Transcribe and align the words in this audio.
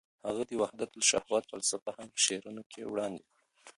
هغه 0.27 0.43
د 0.49 0.51
وحدت 0.61 0.91
الشهود 0.99 1.43
فلسفه 1.51 1.89
هم 1.97 2.07
په 2.13 2.19
شعرونو 2.25 2.63
کې 2.71 2.81
وړاندې 2.91 3.21
کړه. 3.25 3.39